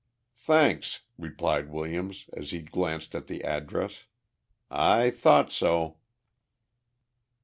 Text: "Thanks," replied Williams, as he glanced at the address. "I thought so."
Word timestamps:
"Thanks," 0.39 1.01
replied 1.15 1.69
Williams, 1.69 2.25
as 2.35 2.49
he 2.49 2.61
glanced 2.63 3.13
at 3.13 3.27
the 3.27 3.43
address. 3.43 4.05
"I 4.71 5.11
thought 5.11 5.51
so." 5.51 5.97